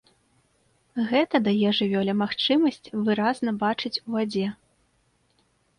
Гэта 1.11 1.35
дае 1.49 1.69
жывёле 1.81 2.13
магчымасць 2.23 2.83
выразна 3.11 3.51
бачыць 3.67 3.95
у 4.05 4.09
вадзе. 4.19 4.47